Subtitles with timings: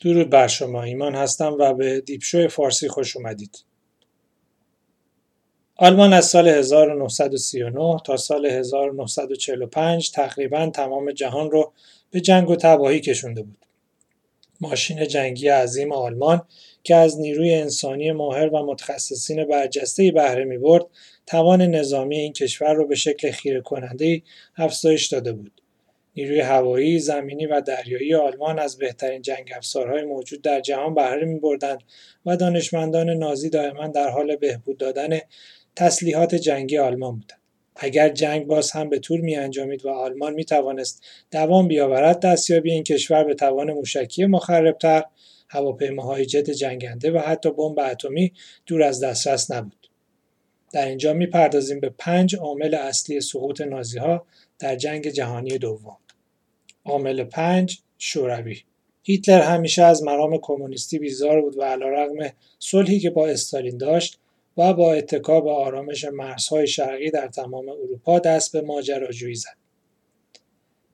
[0.00, 3.64] درود بر شما ایمان هستم و به دیپشو فارسی خوش اومدید.
[5.76, 11.72] آلمان از سال 1939 تا سال 1945 تقریبا تمام جهان رو
[12.10, 13.66] به جنگ و تباهی کشونده بود.
[14.60, 16.42] ماشین جنگی عظیم آلمان
[16.84, 20.86] که از نیروی انسانی ماهر و متخصصین برجسته بهره می برد،
[21.26, 24.22] توان نظامی این کشور را به شکل خیره کننده
[24.56, 25.59] افزایش داده بود.
[26.16, 31.40] نیروی هوایی، زمینی و دریایی آلمان از بهترین جنگ افزارهای موجود در جهان بهره می
[31.40, 31.82] بردند
[32.26, 35.18] و دانشمندان نازی دائما در حال بهبود دادن
[35.76, 37.40] تسلیحات جنگی آلمان بودند.
[37.76, 42.72] اگر جنگ باز هم به طول می انجامید و آلمان می توانست دوام بیاورد دستیابی
[42.72, 45.04] این کشور به توان موشکی مخربتر
[45.48, 48.32] هواپیماهای جت جنگنده و حتی بمب اتمی
[48.66, 49.89] دور از دسترس نبود
[50.72, 54.26] در اینجا می‌پردازیم به پنج عامل اصلی سقوط نازی ها
[54.58, 55.96] در جنگ جهانی دوم.
[56.84, 58.60] عامل پنج شوروی.
[59.02, 64.18] هیتلر همیشه از مرام کمونیستی بیزار بود و علیرغم صلحی که با استالین داشت
[64.56, 69.59] و با اتکا به آرامش مرزهای شرقی در تمام اروپا دست به ماجراجویی زد.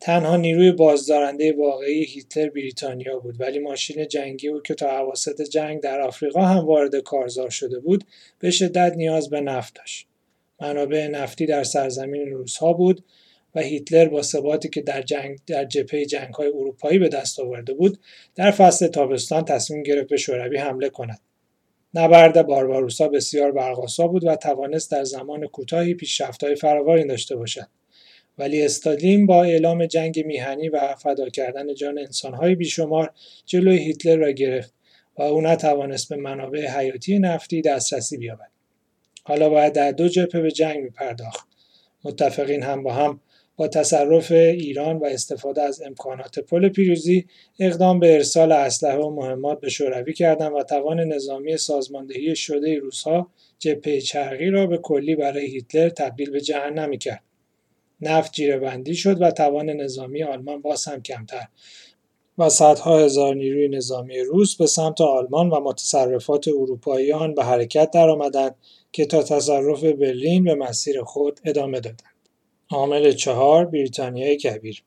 [0.00, 5.80] تنها نیروی بازدارنده واقعی هیتلر بریتانیا بود ولی ماشین جنگی او که تا اواسط جنگ
[5.80, 8.04] در آفریقا هم وارد کارزار شده بود
[8.38, 10.06] به شدت نیاز به نفت داشت.
[10.60, 13.04] منابع نفتی در سرزمین روسها بود
[13.54, 17.98] و هیتلر با ثباتی که در جنگ در جبهه جنگ‌های اروپایی به دست آورده بود
[18.34, 21.20] در فصل تابستان تصمیم گرفت به شوروی حمله کند.
[21.94, 27.66] نبرد بارباروسا بسیار برقاسا بود و توانست در زمان کوتاهی پیشرفت‌های فراوانی داشته باشد.
[28.38, 33.12] ولی استالین با اعلام جنگ میهنی و فدا کردن جان انسانهای بیشمار
[33.46, 34.74] جلوی هیتلر را گرفت
[35.18, 38.50] و او نتوانست به منابع حیاتی نفتی دسترسی بیابد.
[39.24, 41.46] حالا باید در دو جبهه به جنگ میپرداخت.
[42.04, 43.20] متفقین هم با هم
[43.56, 47.26] با تصرف ایران و استفاده از امکانات پل پیروزی
[47.58, 53.30] اقدام به ارسال اسلحه و مهمات به شوروی کردند و توان نظامی سازماندهی شده روسها
[53.58, 57.22] جبهه چرقی را به کلی برای هیتلر تبدیل به جهنمی کرد
[58.00, 61.46] نفت جیرهبندی شد و توان نظامی آلمان باز هم کمتر
[62.38, 67.90] و صدها هزار نیروی نظامی روس به سمت آلمان و متصرفات اروپایی آن به حرکت
[67.90, 68.54] درآمدند
[68.92, 72.02] که تا تصرف برلین به مسیر خود ادامه دادند.
[72.70, 74.84] عامل چهار بریتانیای کبیر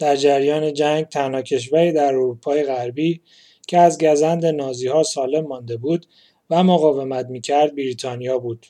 [0.00, 3.20] در جریان جنگ تنها کشوری در اروپای غربی
[3.68, 6.06] که از گزند نازی ها سالم مانده بود
[6.50, 8.66] و مقاومت می‌کرد بریتانیا بود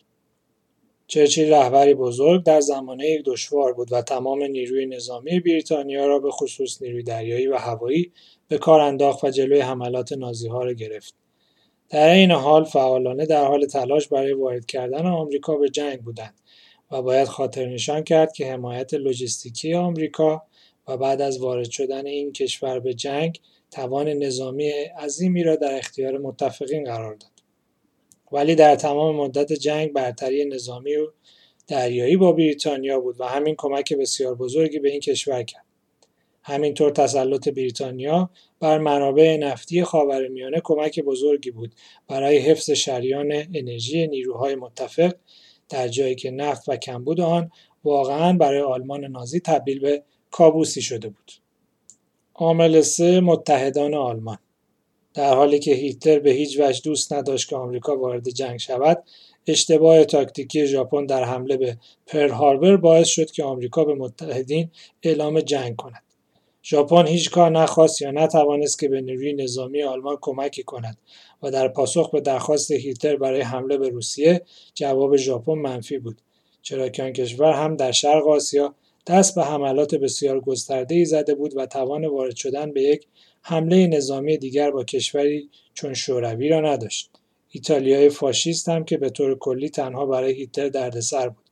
[1.12, 6.82] چرچیل رهبری بزرگ در زمانه دشوار بود و تمام نیروی نظامی بریتانیا را به خصوص
[6.82, 8.12] نیروی دریایی و هوایی
[8.48, 11.14] به کار انداخت و جلوی حملات نازی ها را گرفت.
[11.90, 16.34] در این حال فعالانه در حال تلاش برای وارد کردن آمریکا به جنگ بودند
[16.90, 20.42] و باید خاطر نشان کرد که حمایت لوجستیکی آمریکا
[20.88, 23.40] و بعد از وارد شدن این کشور به جنگ
[23.70, 27.31] توان نظامی عظیمی را در اختیار متفقین قرار داد.
[28.32, 31.06] ولی در تمام مدت جنگ برتری نظامی و
[31.66, 35.64] دریایی با بریتانیا بود و همین کمک بسیار بزرگی به این کشور کرد.
[36.42, 41.74] همینطور تسلط بریتانیا بر منابع نفتی خاورمیانه کمک بزرگی بود
[42.08, 45.14] برای حفظ شریان انرژی نیروهای متفق
[45.68, 47.50] در جایی که نفت و کمبود آن
[47.84, 51.32] واقعا برای آلمان نازی تبدیل به کابوسی شده بود.
[52.34, 54.38] عامل سه متحدان آلمان
[55.14, 59.02] در حالی که هیتلر به هیچ وجه دوست نداشت که آمریکا وارد جنگ شود
[59.46, 64.70] اشتباه تاکتیکی ژاپن در حمله به پرل هاربر باعث شد که آمریکا به متحدین
[65.02, 66.02] اعلام جنگ کند.
[66.64, 70.98] ژاپن هیچ کار نخواست یا نتوانست که به نیروی نظامی آلمان کمکی کند
[71.42, 74.42] و در پاسخ به درخواست هیتلر برای حمله به روسیه
[74.74, 76.20] جواب ژاپن منفی بود
[76.62, 78.74] چرا که آن کشور هم در شرق آسیا
[79.06, 83.06] دست به حملات بسیار گسترده‌ای زده بود و توان وارد شدن به یک
[83.42, 87.10] حمله نظامی دیگر با کشوری چون شوروی را نداشت.
[87.50, 91.50] ایتالیای فاشیست هم که به طور کلی تنها برای هیتلر دردسر بود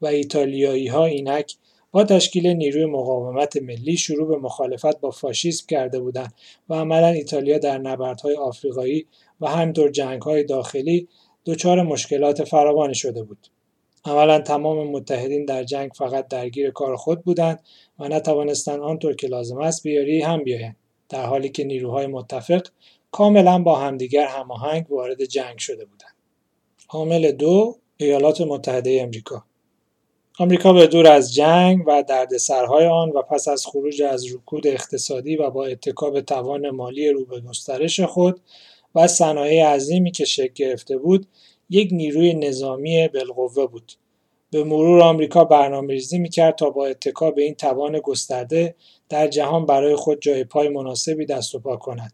[0.00, 1.56] و ایتالیایی ها اینک
[1.90, 6.34] با تشکیل نیروی مقاومت ملی شروع به مخالفت با فاشیسم کرده بودند
[6.68, 9.06] و عملا ایتالیا در نبردهای آفریقایی
[9.40, 11.08] و همینطور جنگهای داخلی
[11.46, 13.46] دچار مشکلات فراوانی شده بود.
[14.06, 17.60] اولا تمام متحدین در جنگ فقط درگیر کار خود بودند
[17.98, 20.76] و نتوانستند آنطور که لازم است بیاری هم بیایند.
[21.08, 22.66] در حالی که نیروهای متفق
[23.12, 26.14] کاملا با همدیگر هماهنگ وارد جنگ شده بودند.
[26.88, 29.44] عامل دو ایالات متحده امریکا
[30.38, 35.36] آمریکا به دور از جنگ و دردسرهای آن و پس از خروج از رکود اقتصادی
[35.36, 38.40] و با اتکا توان مالی رو به گسترش خود
[38.94, 41.26] و صنایع عظیمی که شکل گرفته بود
[41.70, 43.92] یک نیروی نظامی بالقوه بود
[44.50, 48.74] به مرور آمریکا برنامه‌ریزی می‌کرد تا با اتکا به این توان گسترده
[49.08, 52.12] در جهان برای خود جای پای مناسبی دست و پا کند.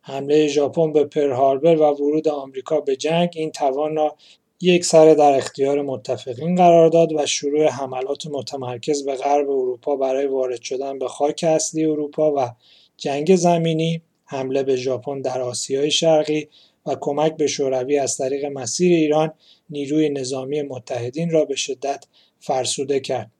[0.00, 4.16] حمله ژاپن به پرهاربر و ورود آمریکا به جنگ این توان را
[4.60, 10.26] یک سره در اختیار متفقین قرار داد و شروع حملات متمرکز به غرب اروپا برای
[10.26, 12.50] وارد شدن به خاک اصلی اروپا و
[12.96, 16.48] جنگ زمینی حمله به ژاپن در آسیای شرقی
[16.86, 19.32] و کمک به شوروی از طریق مسیر ایران
[19.70, 22.06] نیروی نظامی متحدین را به شدت
[22.40, 23.30] فرسوده کرد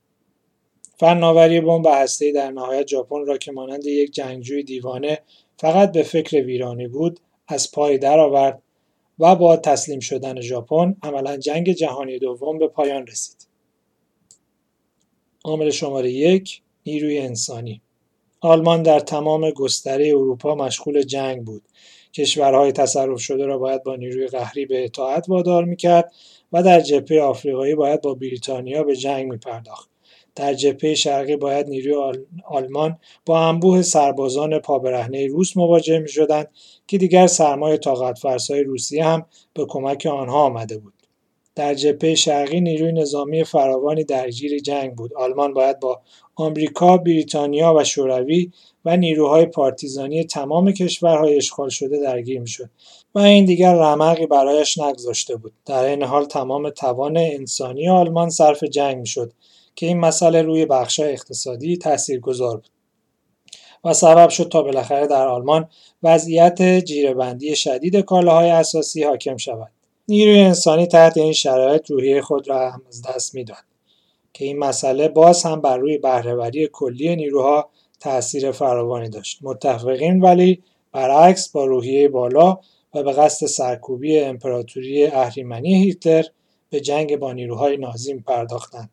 [0.99, 5.19] فناوری بمب هسته‌ای در نهایت ژاپن را که مانند یک جنگجوی دیوانه
[5.59, 8.63] فقط به فکر ویرانی بود از پای درآورد
[9.19, 13.47] و با تسلیم شدن ژاپن عملا جنگ جهانی دوم به پایان رسید.
[15.45, 17.83] عامل شماره یک نیروی انسانی
[18.41, 21.63] آلمان در تمام گستره اروپا مشغول جنگ بود.
[22.15, 26.13] کشورهای تصرف شده را باید با نیروی قهری به اطاعت وادار می‌کرد
[26.53, 29.91] و در جبهه آفریقایی باید با بریتانیا به جنگ میپرداخت.
[30.35, 36.49] در جبهه شرقی باید نیروی آلمان با انبوه سربازان پابرهنه روس مواجه می شدند
[36.87, 40.93] که دیگر سرمای طاقت فرسای روسیه هم به کمک آنها آمده بود.
[41.55, 45.15] در جبهه شرقی نیروی نظامی فراوانی درگیر جنگ بود.
[45.15, 46.01] آلمان باید با
[46.37, 48.53] آمریکا، بریتانیا و شوروی
[48.85, 52.71] و نیروهای پارتیزانی تمام کشورهای اشغال شده درگیر می‌شد
[53.15, 55.53] و این دیگر رمقی برایش نگذاشته بود.
[55.67, 59.33] در این حال تمام توان انسانی آلمان صرف جنگ می‌شد
[59.75, 61.79] که این مسئله روی بخش اقتصادی
[62.23, 62.71] گذار بود
[63.85, 65.69] و سبب شد تا بالاخره در آلمان
[66.03, 69.73] وضعیت جیرهبندی شدید کالاهای اساسی حاکم شود.
[70.09, 73.76] نیروی انسانی تحت این شرایط روحیه خود را هم از دست می‌داد
[74.37, 80.63] که این مسئله باز هم بر روی بهرهوری کلی نیروها تأثیر فراوانی داشت متفقین ولی
[80.93, 82.59] برعکس با روحیه بالا
[82.95, 86.25] و به قصد سرکوبی امپراتوری اهریمنی هیتلر
[86.71, 88.91] به جنگ با نیروهای نازی پرداختند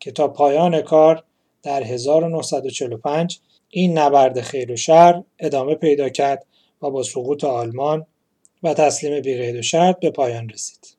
[0.00, 1.24] که تا پایان کار
[1.62, 3.40] در 1945
[3.70, 6.46] این نبرد خیر و شر ادامه پیدا کرد
[6.82, 8.06] و با سقوط آلمان
[8.62, 10.86] و تسلیم بیقید و شرط به پایان رسید.